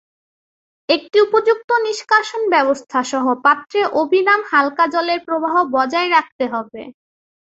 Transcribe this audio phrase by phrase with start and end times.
[0.89, 6.81] একটি উপযুক্ত নিষ্কাশন ব্যবস্থা সহ পাত্রে অবিরাম, হালকা জলের প্রবাহ বজায় রাখতে হবে।